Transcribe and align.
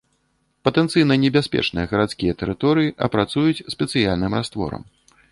Патэнцыйна 0.67 1.17
небяспечныя 1.25 1.89
гарадскія 1.91 2.33
тэрыторыі 2.41 2.93
апрацуюць 3.07 3.65
спецыяльным 3.75 4.31
растворам. 4.39 4.83